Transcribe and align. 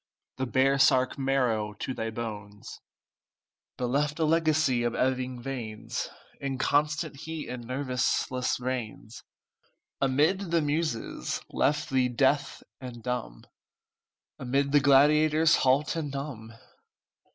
The 0.37 0.47
baresark 0.47 1.19
marrow 1.19 1.73
to 1.73 1.93
thy 1.93 2.09
bones, 2.09 2.79
But 3.77 3.85
left 3.89 4.17
a 4.17 4.25
legacy 4.25 4.81
of 4.81 4.95
ebbing 4.95 5.43
veins, 5.43 6.09
Inconstant 6.41 7.17
heat 7.17 7.47
and 7.47 7.65
nerveless 7.65 8.59
reins, 8.59 9.21
Amid 10.01 10.49
the 10.49 10.61
Muses, 10.63 11.39
left 11.51 11.91
thee 11.91 12.09
deaf 12.09 12.63
and 12.79 13.03
dumb, 13.03 13.45
Amid 14.39 14.71
the 14.71 14.79
gladiators, 14.79 15.57
halt 15.57 15.95
and 15.95 16.09
numb." 16.11 16.55